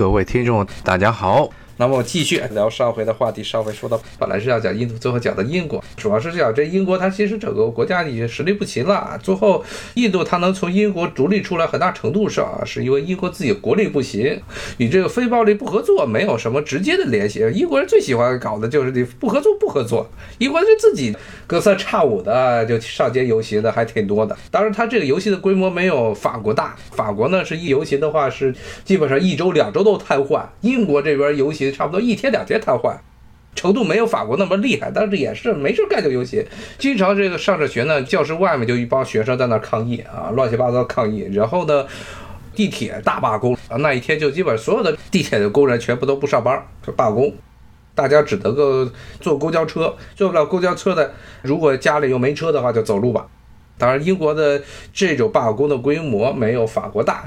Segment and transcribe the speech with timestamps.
[0.00, 1.50] 各位听众，大家好。
[1.80, 3.42] 那么继续聊上回的话题。
[3.42, 9.18] 上回说到，本来是要讲印度，最后讲的英国，主要是讲这英国，它其实整个国家已经实力不行了。
[9.22, 9.64] 最后，
[9.94, 14.38] 印度它能从英国独立出来，很大程度上，是因为英国自己国力不行，
[14.76, 17.40] 与这个非暴力不合作没有什么直接的联系。
[17.54, 20.06] 英国人最喜欢搞的就是你不合作不合作，
[20.36, 21.16] 英国人自己
[21.46, 24.36] 隔三差五的就上街游行的还挺多的。
[24.50, 28.54] 当然，它这个游行的规模没有法国大，法国呢是一游行的话是
[28.84, 31.69] 基本上一周两周都瘫痪，英国这边游行。
[31.70, 32.96] 差不多一天两天瘫痪，
[33.54, 36.44] 程度没有法国那么厉害，但是也是没事干就游行，
[36.78, 41.86] 经常这个上着学呢，教室外面就一帮学生在那抗议啊，乱七八糟抗议，然后呢，
[42.54, 47.34] 地铁大罢工啊，那一天就基本所有的地铁的工人全部都不上班，就罢工，
[47.94, 48.88] 大家只能够
[49.20, 53.26] 坐公交车，坐不了公交车的，如果家里又没车的话，就走路吧。
[53.76, 57.24] 当然，英国的这种罢工的规模没有法国大，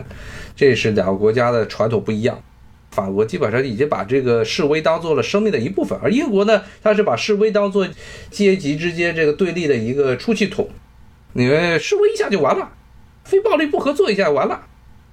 [0.56, 2.40] 这是两个国家的传统不一样。
[2.94, 7.88] 法国基本上已经把这个示威当做了生命的一部分，而英国呢，它是把示威当做
[8.30, 10.70] 阶级之间这个对立的一个出气筒。
[11.34, 12.70] 你们示威一下就完了，
[13.24, 14.62] 非暴力不合作一下完了，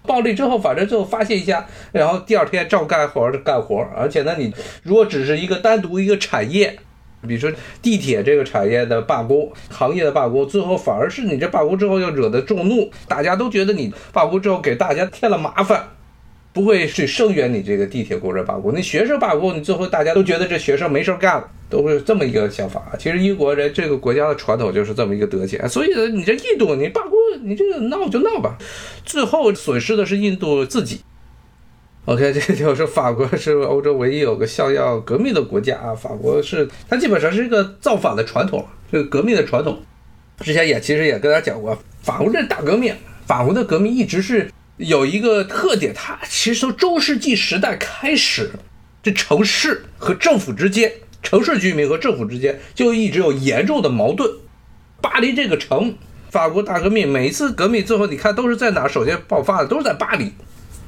[0.06, 3.90] 暴力之后反正最后发泄一下，然后第二天照干活儿干活儿。
[3.96, 4.52] 而且呢，你
[4.82, 6.78] 如果只是一个单独一个产业，
[7.26, 15.88] 比如说地铁这个产业的罢工，行业的罢工，最后反而是你这罢工之后又惹得众怒，大家都觉得你罢工之后给大家添了麻烦。
[16.52, 22.82] 不会去声援你这个地铁工人罢工，那学生罢工，你最后大家都觉得这学生没事干了，都是这么一个想法。
[22.98, 27.12] 其实英国人这个国家的传统就是这么一个德行，所以呢，你这印度你罢工，
[27.44, 28.58] 你这个闹就闹吧，
[29.04, 31.02] 最后损失的是印度自己。
[32.06, 35.94] OK， 这就是法国是欧洲唯一有个像样革命的国家啊。
[35.94, 39.80] 法国是它基本上是一个造反的传统，这个革命的传统。
[40.40, 42.92] 之前也其实也跟大家讲过，法国这大革命，
[43.26, 44.50] 法国的革命一直是。
[44.80, 48.50] 有一个特点，它其实从中世纪时代开始，
[49.02, 50.90] 这城市和政府之间，
[51.22, 54.30] 城市居民和政府之间就一直有严重的矛盾。
[55.02, 55.94] 巴黎这个城，
[56.30, 59.66] 法国大革命每一次革命最后你看都是在哪首先爆发的？
[59.66, 60.32] 都是在巴黎。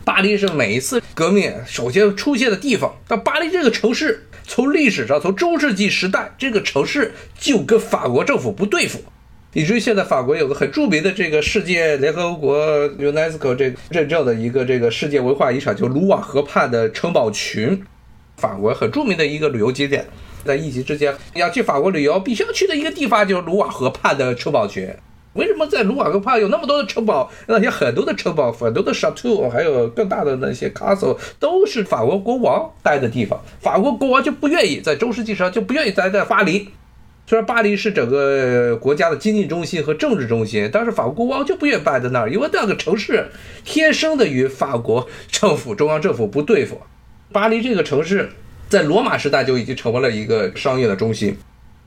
[0.05, 2.97] 巴黎是每一次革命首先出现的地方。
[3.07, 9.05] 但巴黎这个城市，从历史上从中世纪时代，这个城市就跟法国政府不对付。
[9.55, 12.59] 以至于现在法国有个很著名的这个世界联合国
[12.93, 17.83] UNESCO 这个认证的一个这个世界文化遗产，就卢瓦河畔的城堡群，
[18.39, 20.07] 法国很著名的一个旅游景点。
[20.43, 24.89] 在疫情之前，要去法国旅游，必须要去的一个地方就是卢瓦河畔的城堡群。
[25.35, 27.31] 为什么在卢瓦河畔有那么多的城堡？
[27.47, 33.39] 那些很多的城堡，很多的 chateau，还有更大的那些 castle，都是法国国王待的地方。
[33.61, 36.69] 法国国王就不愿意在中世纪上就不愿意待在巴黎。
[37.33, 43.27] 虽然巴黎是整个国家的经济中心和政治中心，但是法国国王就不愿意办在那儿，因为那个城市
[43.65, 46.83] 天生的与法国政府、中央政府不对付。
[47.33, 48.29] 巴黎这个城市
[48.69, 51.35] 在罗马时代就已经成为了一个商业的中心。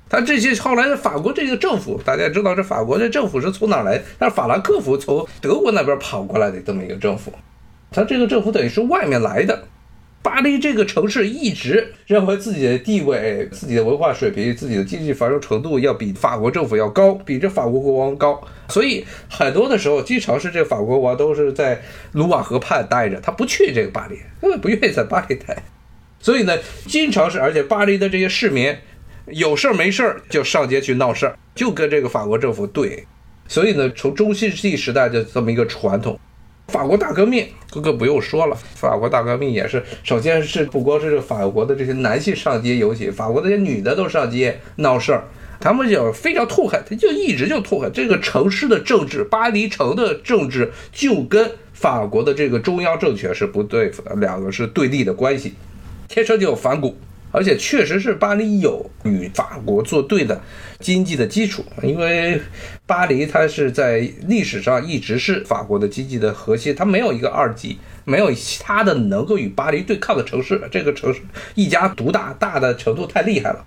[0.10, 4.02] 他这些后来的法国这个政府，大家知道这法国的政府是从哪来？
[4.18, 7.32] 但是法兰克福从德国那边跑过来的这么一个政府，
[7.92, 9.66] 他这个政府等于是外面来的。
[10.26, 21.80] 巴黎这个城市一直认为自己的地位、自己的文化水平、自己的经济繁荣程度要比法国政府要高，比这法国国王高，所以很多的时候，经常是这法国王都是在
[22.14, 25.56] 卢瓦河畔待着，他不去这个巴黎， 根本不愿意在巴黎待。
[26.20, 28.76] 所以呢，经常是，而且巴黎的这些市民
[29.28, 33.06] 有事儿没事儿就上街去闹事儿，就跟这个法国政府对。
[33.48, 36.20] 所以呢，从中世纪时代的这么一个传统。
[36.68, 38.56] 法国大革命，哥哥不用说了。
[38.76, 45.24] 法国大革命也是，首先是不光是法国的这些男性上街游行，法国那些女的都上街闹事儿。
[45.60, 55.54] 他们就非常痛恨，他就一直就痛恨这个城市的政治，巴黎城的政治就跟法国的这个中央政权是不对付的，两个是对立的关系，
[56.10, 56.98] 天生就有反骨。
[57.36, 60.42] 而且确实是巴黎有与法国作对的
[60.80, 62.40] 经济的基础，因为
[62.86, 71.20] 巴黎它是在历史上一直是法国的经济的核心，它没有一个二级，没有其他的能够与巴黎对抗的城市，这个城市
[71.56, 73.66] 一家独大，大的程度太厉害了。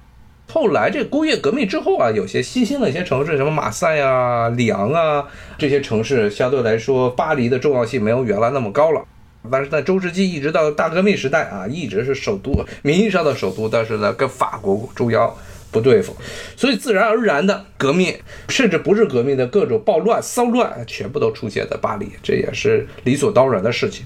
[0.51, 5.27] 后来这工业革命之后啊，有些新兴的一些城市，什么马赛啊、里昂啊
[5.59, 9.05] 这些城市，相对来说巴黎的重要性没有原来那么高了。
[9.51, 12.53] 但是在中世纪一直到大革命时代啊，一直是首都，
[12.83, 15.35] 名义上的首都，但是呢，跟法国中央
[15.71, 16.17] 不对付，
[16.57, 18.15] 所以自然而然的革命，
[18.49, 24.05] 甚至不是革命的各种暴乱、骚乱，全部都出现在巴黎，这也是理所当然的事情。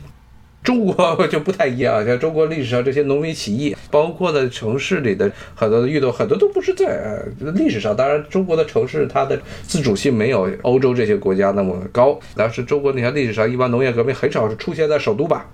[0.62, 6.86] 中国就不太一样，像中国历史上这些农民起义，包括在城市里的很多的运动，很多都不是在
[7.40, 7.96] 呃历史上。
[7.96, 12.18] 当然，中国的城市它的自主性没有欧洲这些国家那么高。
[12.36, 15.48] 但是中国你看历史上，一般农业革命很少是出现在首都吧？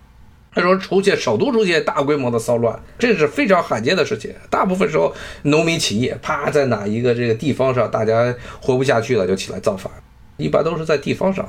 [0.51, 4.35] 他说出现首都出现大规模的骚乱，这是非常罕见的事情。
[4.51, 9.91] 大部分时候农民起义，啪在哪一个这个地方上，大家活不下去了就起来造反，
[10.37, 11.49] 一般都是在地方上。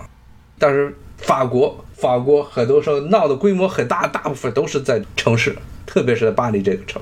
[0.59, 5.55] 但是法国，法国很多时候闹的规模很大，大部分都是在城市，
[5.85, 7.01] 特别是在巴黎这个城。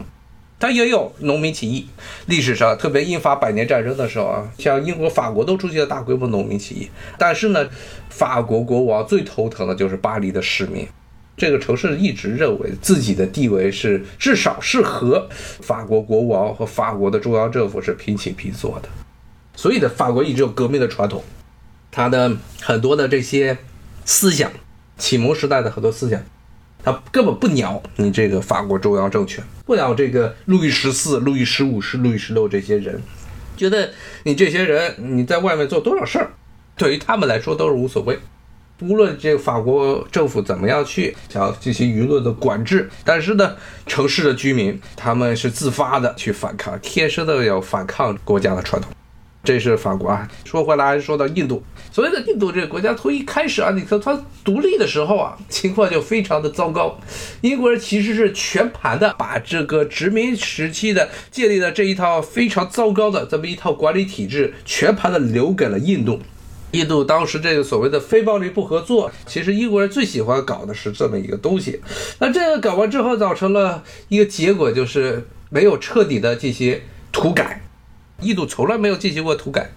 [0.60, 1.88] 它也有农民起义，
[2.26, 6.90] 历史上特别英法百年战争的时候啊，像英国、法国都出现了大规模农民起义。
[7.16, 7.70] 但是呢，
[8.10, 10.88] 法国国王最头疼的就是巴黎的市民，
[11.38, 18.90] 这个城市一直认为自己的地位是至少是和法国国王和法国的中央政府是平起平坐的。
[19.56, 21.24] 所以呢，法国一直有革命的传统，
[21.92, 23.56] 它的很多的这些
[24.06, 24.52] 思想，
[24.98, 26.22] 启蒙时代的很多思想。
[26.84, 33.02] 他根本不鸟你这个法国中央政权，不鸟这个路易十四、路易十五是路易十六这些人，
[33.58, 33.90] 觉得
[34.24, 36.32] 你这些人你在外面做多少事儿，
[36.78, 38.18] 对于他们来说都是无所谓。
[38.80, 43.56] 无论这个法国政府怎么样去想要进行舆论的管制，但是呢，
[43.88, 48.92] 城市的居民他们是自发的去反抗，天生的有反抗国家的传统。
[49.48, 50.28] 这是法国啊。
[50.44, 51.64] 说回来，说到印度。
[51.90, 57.00] 所谓的印度这个国家，从一开始啊，你看它独立的时候啊， 情况就非常的糟糕。
[57.40, 66.20] 英国人其实是全盘的把这个殖民时期的建立的这一套非常糟糕的这么一套管理体制，全盘的留给了印度。
[66.72, 71.80] 印度当时这个所谓的非暴力不合作，其实英国人最喜欢搞的是这么一个东西。
[72.20, 76.82] 那这个搞完之后，造成了一个结果，就是没有彻底的进行
[77.14, 77.62] 土改。
[78.22, 79.70] 印度从来没有进行过土改，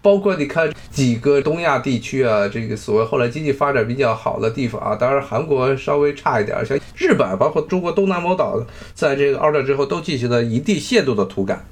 [0.00, 8.64] 包括你看几个东亚地区啊，这个所谓后来经济发展比较好的地方啊，当然韩国稍微差一点，像日本，包括中国东南某岛，
[8.94, 11.64] 在这个二战之后都进行了一定限度的土改，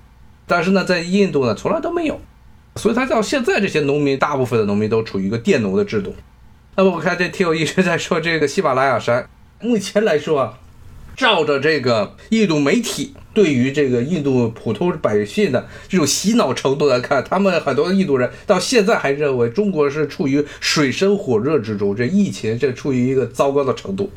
[0.46, 2.20] 但是呢，在印度呢从来都没有，
[2.76, 6.14] 所以它到现在这些农民，大部分的农民都处于一个佃农的制度。
[6.74, 9.28] 那么我看这挺有意思，在说这个喜马拉雅山，
[9.60, 10.58] 目前来说啊。
[11.16, 24.10] 照着这个印度媒体对于这个印度普通百姓的这种洗脑程度来看，他们很多印度人到现在还认为中国是处于水深火热之中，这疫情这处于一个糟糕的程度。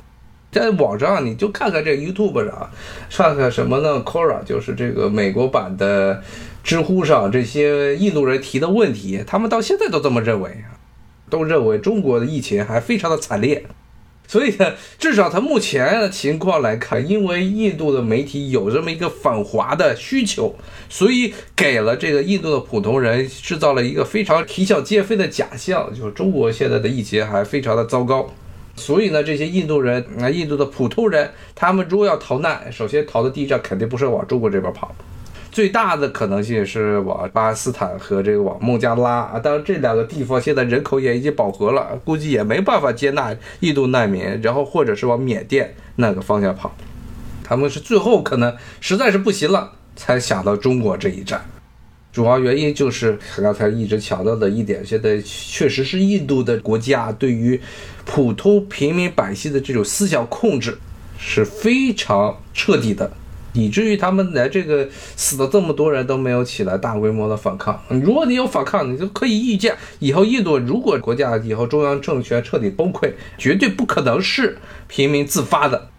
[0.51, 2.71] 在网上你就看看这 YouTube 上，
[3.12, 6.23] 看看什么呢？Quora 就是这个美国版的
[6.63, 10.50] 知乎上这些印度人提的问题，他们到现在都这么认为，
[11.29, 13.63] 都认为中国的疫情还非常的惨烈。
[14.31, 20.56] 所以呢，至少从目前的情况来看，因为印度的媒体有这么一个反华的需求，
[20.88, 28.33] 所以给了这个印度的普通人制造了一个非常啼笑皆非的假象，就是中国现在的疫情还非常的糟糕。
[28.78, 34.95] 所以呢，这些印度人啊，印度的普通人，他们如果要逃难，首先逃的第一站肯定不是往中国这边跑。
[35.51, 46.74] 最大的可能性是往巴基斯坦和这个往孟加拉啊，当然这两个地方现在人口也已经饱和了，估计也没办法接纳印度难民，然后或者是往缅甸那个方向跑，
[47.44, 51.44] 他们是最后可能实在是不行了，才想到中国这一站。
[52.13, 57.59] 主要原因就是刚才一直强调的一点，现在确实是印度的国家对于
[58.06, 60.77] 普通平民百姓的这种思想控制
[61.18, 63.12] 是非常彻底的。
[63.53, 67.80] 以至于他们来这个死的这么多人都没有起来大规模的反抗。
[67.89, 74.57] 如果你有反抗，你就可以预见，以后印度如果国家以后中央政权彻底崩溃，绝对不可能是
[74.88, 75.89] 平民自发的，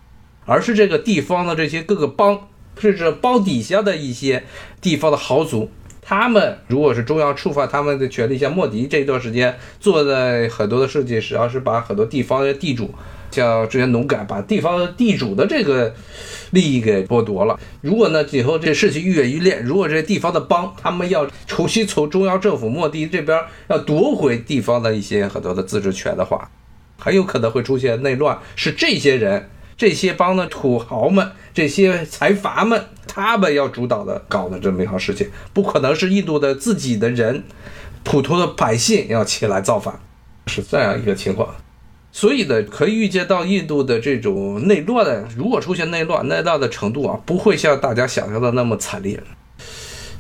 [0.46, 2.49] 而是这个地方的这些各个邦，
[2.79, 4.44] 甚至邦底下的一些
[4.81, 12.94] 地方的豪族，他们如果是中央触发他们的权利，像莫迪这一段时间做的很多的事情，实际上是把很多地方的地主。
[13.32, 15.93] 像这些农改，把地方地主的这个
[16.51, 17.58] 利益给剥夺了。
[17.81, 26.51] 如果呢，以后这事情愈演愈烈，如果这些地方的帮他们要重新从中央政府莫迪这边要夺回地方的一些很多的自治权的话，
[26.98, 28.39] 很有可能会出现内乱。
[28.55, 37.43] 是这些人、这些帮的土豪们、这些财阀们，他们要主导的搞的这么一行事情，不可能是印度的自己的人、
[38.05, 39.98] 普通的百姓要起来造反，
[40.46, 41.48] 是这样一个情况。
[42.14, 49.19] 所以呢，可以预见到印度的这种内乱，如果出现内乱，内乱的程度啊，不会像大家想象的那么惨烈。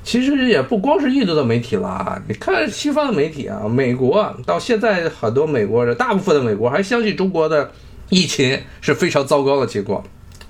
[0.02, 7.70] 其实也不光是印度的媒体啦，你看西方的媒体啊，美国到现在很多美国人，大部分的美国还相信中国的
[8.08, 10.02] 疫情是非常糟糕的情况。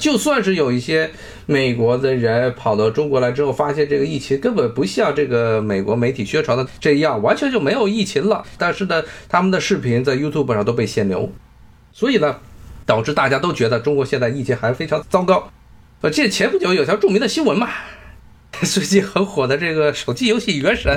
[0.02, 1.08] 就算是有一些
[1.46, 8.44] 美国的人跑到中国来之后，发现这个疫情根本不像这个美国媒体宣传的这样，完全就没有疫情了。
[8.58, 11.30] 但是呢，他们的视频在 YouTube 上都被限流，
[11.92, 12.40] 所以呢，
[12.84, 15.52] 导致大家都觉得中国现在疫情还非常糟糕。
[16.00, 17.68] 呃，这前不久有条著名的新闻嘛，
[18.60, 20.92] 最近很火的这个手机游戏《原神》，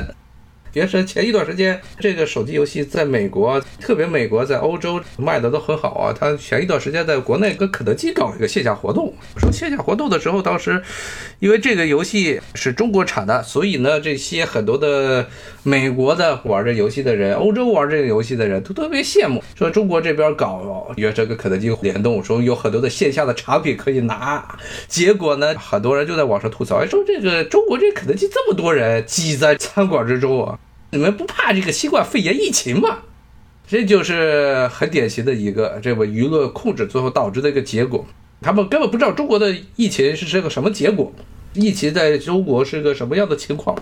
[0.76, 6.14] 原神前一段时间这个手机游戏在美国，特别美国在欧洲卖的都很好啊。
[6.14, 10.84] 它前一段时间在国内跟肯德基搞一个线下活动，说线下活动的时候，当时
[11.40, 15.26] 因为这个游戏是中国产的，所以呢，这些很多的
[15.64, 24.46] 美国的玩这游戏的人，欧洲玩这个游戏的人都特别羡慕，说中国这边搞原神跟肯德基联动，说有很多的线下的产品可以拿。
[24.90, 30.60] 结果呢，很多人就在网上吐槽，说这个中国这肯德基这么多人挤在餐馆之中啊。
[30.96, 33.00] 你们不怕这个新冠肺炎疫情吗？
[33.68, 38.06] 这就是很典型的一个这个舆论控制最后导致的一个结果。
[38.42, 41.12] 他们根本不知道中国的疫情是这个什么结果，
[41.54, 43.78] 疫情在中国是个什么样的情况。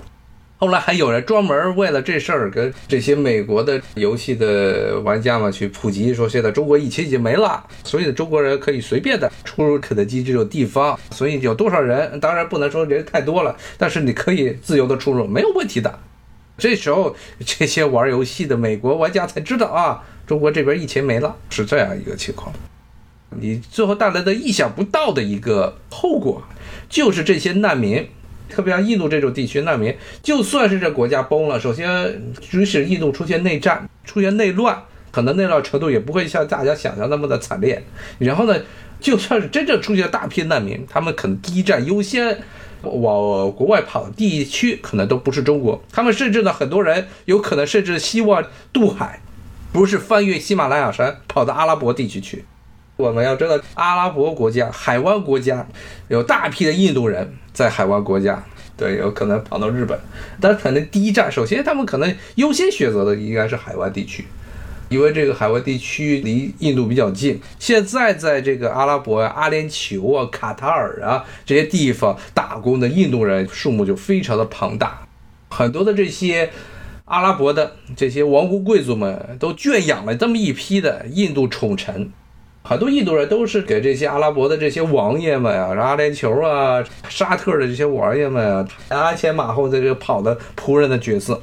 [0.57, 10.99] 后来还有人专门为了这事儿跟这些美国的游戏的玩家们去普及，说现在中国疫情已经没了，所以中国人可以随便的出入肯德基这种地方。
[11.11, 15.99] 所以有多少人，当然不能说人太多了，但是你可以自由的出入，没有问题的。
[16.57, 22.53] 这时候，这些玩游戏的美国玩家才知道啊，中国这边疫情没了，是这样一个情况。
[23.31, 26.43] 你最后带来的意想不到的一个后果，
[26.87, 28.07] 就是这些难民，
[28.47, 37.83] 特别像印度这种地区难民，就算是这国家崩了，首先，即使印度出现内战、出现内乱，可能内乱程度也不会像大家想象那么的惨烈。
[38.19, 38.55] 然后呢，
[38.99, 42.39] 就算是真正出现大批难民，他们可能第一站优先。
[42.83, 49.21] 往国外跑的地区可能都不是中国，他们甚至呢，很多人有可能甚至希望渡海，
[49.71, 52.45] 不是翻越喜马拉雅山跑到阿拉伯地区去。
[52.95, 55.65] 我们要知道，阿拉伯国家、海湾国家
[56.09, 58.43] 有大批的印度人在海湾国家，
[58.77, 59.99] 对，有可能跑到日本，
[60.39, 64.27] 但可能第一站，首先他们可能优先选择的应该是海湾地区。
[64.89, 75.07] 因为这个海湾地区离印度比较近，现在在这个阿拉伯啊、阿联酋啊、卡塔尔啊这些地方打工的印度人数目就非常的庞大，
[75.49, 76.51] 很多的这些
[77.05, 82.11] 阿拉伯的这些王公贵族们都圈养了这么一批的印度宠臣，
[82.63, 91.41] 很多印度人都是给这些阿拉伯的这些王爷们啊、阿联酋啊、沙特的这些王爷们啊，鞍前马后在这跑的仆人的角色，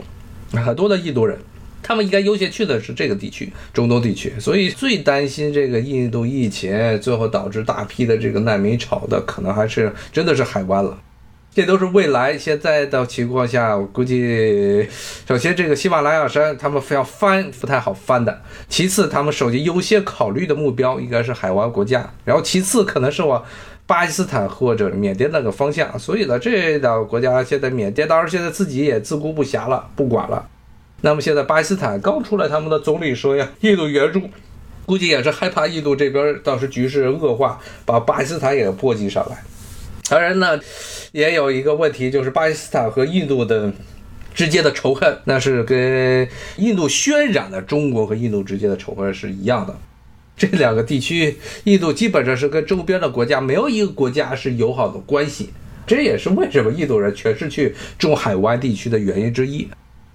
[0.52, 1.37] 很多的印度人。
[1.82, 4.32] 他们应该优先去的是这个地区，中东地区。
[4.38, 10.99] 所以最担心这个印度疫情最后导致大批的这个难民潮的，可能还是真的是海湾了。
[11.52, 14.87] 这都是未来现在的情况下，我估计，
[15.26, 18.40] 首先这个喜马拉雅山他们非要翻不太好翻的。
[18.68, 23.44] 其次，他们首先优先考虑的目标应该是海湾国家，然后其次可能是往
[23.84, 25.99] 巴基斯坦或者缅甸那个方向。
[25.99, 30.46] 所以呢，这两个国家现在缅甸当然现在自己也自顾不暇了，不管了。
[31.02, 34.23] 那么现在巴基斯坦刚出来，他们的总理说呀，印度援助，
[34.85, 39.38] 估计也是害怕印度这边到时局势恶化，把巴基斯坦也波及上来。
[40.09, 40.59] 当然呢，
[41.12, 43.73] 也有一个问题，就是巴基斯坦和印度的
[44.35, 49.75] 之间的仇恨，那是跟印度渲染的中国和印度之间的仇恨是一样的。
[50.37, 55.50] 这两个地区，印度基本上是跟周边的国家没有一个国家是友好的关系，
[55.87, 59.69] 这也是为什么印度人全是去中海湾地区的原因之一。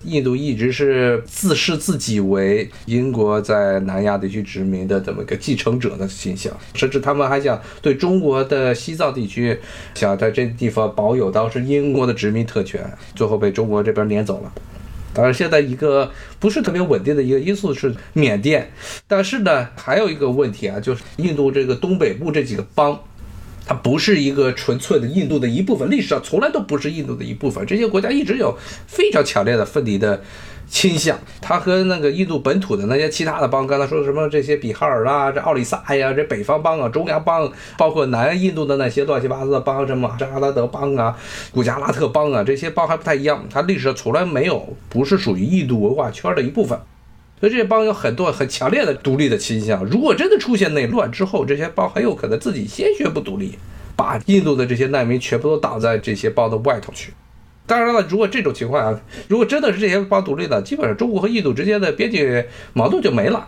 [0.05, 9.57] 印度一直是自视自己为英国在南亚地区殖民的这么一个继承者的形象，甚至他们还想对中国的西藏地区，
[9.95, 14.53] 想在这地方保有当时英国的殖民特权，最后被中国这边撵走了。
[15.13, 18.69] 当然，现在一个不是特别稳定的一个因素是缅甸，
[19.07, 22.99] 但是呢，还有一个问题啊，就是印度这个东北部这几个邦。
[23.65, 27.65] 它不是一个纯粹的印度的一部分，历史上从来都不是印度的一部分。
[27.65, 28.57] 这些国家一直有
[28.87, 30.21] 非常强烈的分离的
[30.67, 31.17] 倾向。
[31.41, 41.17] 它和那个印度本土的那些其他的邦，刚才说什么这些比哈尔啦、这奥里萨呀、这北方邦啊、中央邦，包括南印度的那些乱七八糟的邦，什么扎拉德邦啊、
[41.51, 43.43] 古加拉特邦啊，这些邦还不太一样。
[43.49, 46.79] 它历史上从来没有不是属于印度文化圈的一部分。
[47.45, 49.85] 所以这些邦有很多很强烈的独立的倾向。
[49.85, 53.51] 如果真的出现内乱之后，这些邦很有可能自己先宣布独立，
[53.95, 57.13] 把印度的这些难民全部都挡在这些邦的外头去。
[57.67, 63.47] 当然了，如果这种情况啊，如果真的是这些邦独立了，基本上中国和印度之间的边界矛盾就没了。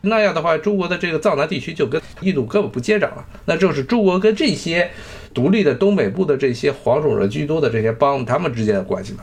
[0.00, 3.26] 那样的话，中国的这个藏南地区就跟印度根本不接壤了。
[3.44, 4.90] 那就是中国跟这些
[5.34, 9.18] 独立的东北部的这些黄种人居多的这些邦，他们之间的关系了。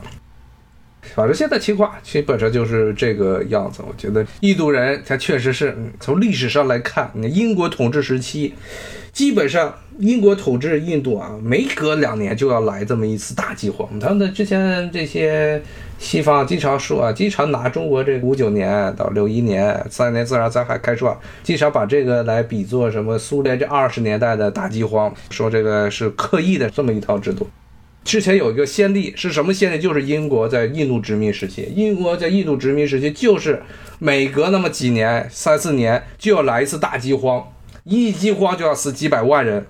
[1.14, 3.82] 反正现在情况基本上就是这个样子。
[3.86, 8.54] 我觉得印度人他确实是从历史上来看，英国统治时期，
[9.12, 13.88] 基本上英国统治印度啊，每隔两年就要来这么一次大饥荒。
[13.98, 15.60] 他们之前这些
[15.98, 27.46] 西方经常说啊，经常拿中国这五九年到六一年三年自然灾害开涮，经常把这个来比作什么苏联这二十年代的大饥荒，说这个是刻意的这么一套制度。
[28.04, 29.78] 之前有一个先例是什么先例？
[29.78, 33.62] 就是英国在印度殖民时期，英国在印度殖民时期就是
[34.00, 37.52] 每隔那么几年、三四年就要来一次大饥荒，
[37.84, 39.66] 一饥荒就要死几百万人，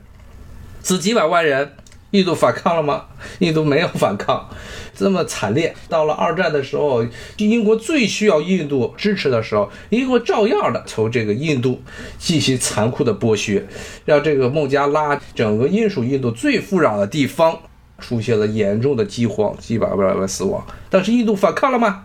[0.82, 1.72] 死几百万人，
[2.12, 3.04] 印度反抗了吗？
[3.40, 4.48] 印度没有反抗，
[4.96, 5.74] 这么惨烈。
[5.90, 11.82] 到了二战的时候，英国最需要印度支持的时候，英国照样的从这个印度
[12.18, 13.66] 进行残酷的剥削，
[14.06, 17.60] 让这个孟加拉整个英属印度最富饶的地方。
[17.98, 20.64] 出现了严重的饥荒，几百万人死亡。
[20.90, 22.04] 但是印度反抗了吗？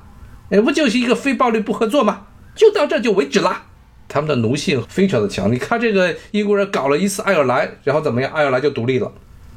[0.50, 2.27] 哎，不就是一个非暴力不合作吗？
[2.56, 3.63] 就到这就为止了。
[4.08, 5.51] 他们的奴性非常的强。
[5.51, 8.32] 你看这个英国人搞了一次爱尔兰，然后怎么样？
[8.32, 9.12] 爱尔兰就独立了。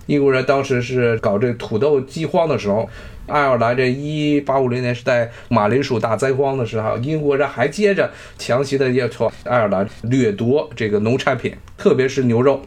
[0.07, 2.91] 英国人当时是搞这土豆饥荒的时候，
[3.29, 12.61] 爱尔兰这一八五零年是在马铃薯大灾荒的时候，英国人还接着强行的要求爱尔兰掠夺这个农产品，特别是牛肉。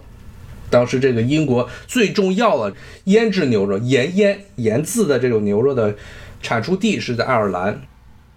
[0.73, 5.93] 当时这个英国最重要的腌制牛肉、盐腌盐渍的这种牛肉的
[6.41, 7.79] 产出地是在爱尔兰，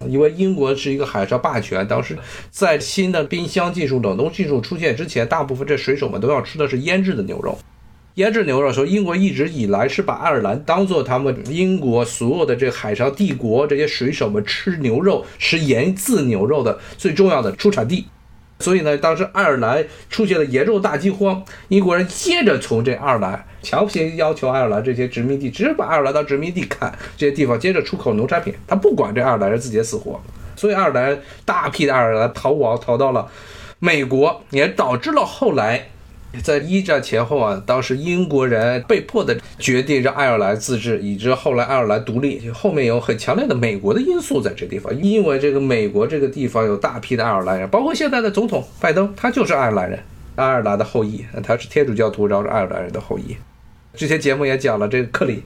[0.07, 1.87] 因为英国是一个海上霸权。
[1.87, 2.15] 当时
[2.51, 7.57] 在新的冰箱技术、冷冻技术出现之前，大部分这水手们都要吃的是腌制的牛肉。
[8.13, 18.05] 腌制牛肉说，英国一直以来是把爱尔兰当做他们英国所有的这海上帝国这些水手们吃牛肉、吃盐渍牛肉的最重要的出产地。
[18.59, 30.19] 所以呢，当时爱尔兰出现了严重大饥荒，英国人接着从这爱尔兰强行要求爱尔兰这些殖民地，直接把爱尔兰当殖民地看，这些地方接着出口农产品，他不管这爱尔兰人自己的死活。
[30.55, 33.27] 所以爱尔兰大批的爱尔兰逃亡，逃到了
[33.79, 35.89] 美国，也导致了后来。
[36.43, 42.49] 在一战前后啊，当时英国人被迫的决定让爱尔兰自治，以致后来爱尔兰独立。
[42.51, 49.99] 后面有很强烈的美国的因素在这地方，因为这个美国这个地方有大批的爱尔兰人，包括现在的总统拜登，他就是爱尔兰人，
[50.35, 53.35] 爱尔兰的后裔，他是天主教徒，然后是爱尔兰人的后裔。
[53.93, 55.43] 之前节目也讲了，这个克里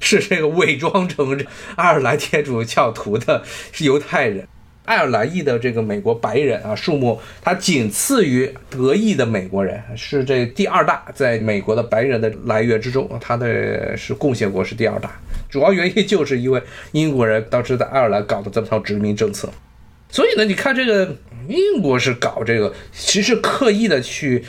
[0.00, 1.38] 是这个伪装成
[1.76, 3.42] 爱尔兰天主教徒的
[3.80, 4.47] 犹太人。
[4.88, 15.10] 爱尔兰裔的这个美国白人啊，数目它仅次于德裔的美国人，是这第二大，在美国的白人的来源之中，他的是贡献国是第二大。
[15.50, 19.50] 主要原因就是因为英国人当时在爱尔兰搞的这套殖民政策，
[20.08, 21.14] 所以呢，你看这个
[21.48, 24.42] 英国是搞这个，其实刻意的去。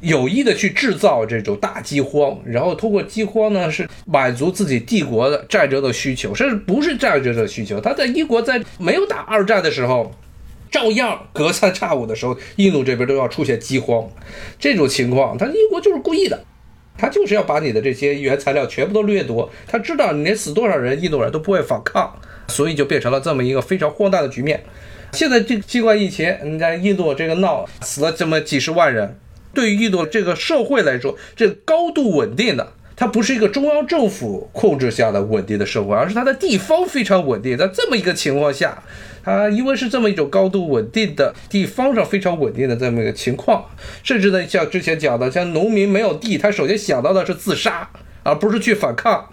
[0.00, 7.80] 有意的去制造这种大饥荒，然后通过饥荒呢，是满足自己帝国的战争的需求，甚至不是战争的需求。
[7.80, 10.12] 他在英国在没有打二战的时候，
[10.70, 14.08] 照样隔三差五的时候，印度这边都要出现饥荒。
[14.58, 16.44] 这种情况，他英国就是故意的，
[16.96, 19.50] 他就是要把你的这些原材料全部都掠夺。
[19.66, 22.14] 他知道你连死多少人，印度人都不会反抗，
[22.46, 24.62] 所以就变成了这么一个非常荒诞的局面。
[25.12, 29.18] 现在这新冠疫情，你在印度这个闹死了这么几十万人。
[29.54, 37.56] 对于印度这个社会来说，这高度稳定的，它不是一个中央政府控制下的稳定的社会，而是它的地方非常稳定。
[37.56, 38.82] 在这么一个情况下，
[39.24, 43.64] 它因为是这么一种高度稳定的地方上非常稳定的这么一个情况，
[44.02, 47.90] 甚至呢，像之前讲的，像农民没有地，他首先想到的是自杀，
[48.22, 49.28] 而不是去反抗。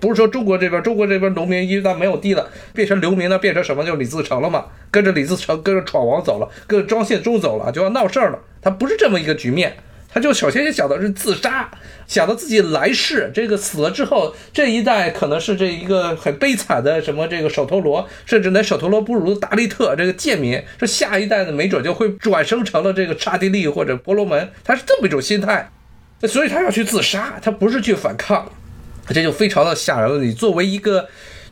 [0.00, 3.84] 不是说中国这边，中国这边农民一旦没有地了，变成流民了，变成什么？
[3.84, 8.38] 就李自成了嘛，跟着李自成，跟着闯王走了，跟着张献忠走了，就要闹事儿了。
[8.62, 9.76] 他不是这么一个局面，
[10.12, 11.70] 他就首先想到是自杀，
[12.06, 25.70] 想到自己来世这个死了之后，这一代可能是这一个很悲惨的什么这个首陀罗，甚至连首陀罗不如达利特这个贱民，这下一代呢，没准就会转生成了这个刹帝利或者婆罗门，他是这么一种心态，
[26.22, 28.50] 所以他要去自杀，他不是去反抗。
[29.12, 30.24] 这就非常的吓人了。
[30.24, 31.08] 你作为一个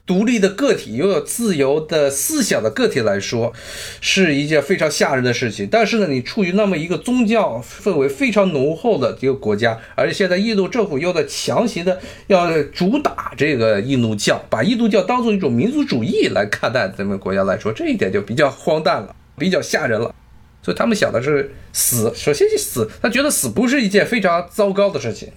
[0.07, 3.53] 独立的个体，拥有自由的思想的个体来说，
[4.01, 5.68] 是一件非常吓人的事情。
[5.71, 20.14] 但是呢，你处于那么一个宗教氛围非常浓厚的一个国家，而且现在印度政府又在强行的要主打这个印度教，把印度教当做一种民族主义来看待咱们国家来说，这一点就比较荒诞了，比较吓人了。
[20.62, 25.29] 所以他们想的是死，首先是死，他觉得死不是一件非常糟糕的事情。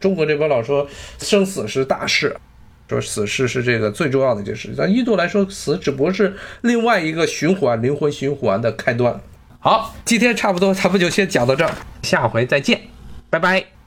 [0.00, 2.34] 中国这边老说生死是大事，
[2.88, 4.74] 说死事是这个最重要的一件事。
[4.74, 9.20] 在印度来说，死只不过是另外一个循环、灵魂循环的开端。
[9.58, 12.80] 好，今天差不多，咱们就先讲到这儿，下回再见，
[13.28, 13.79] 拜拜。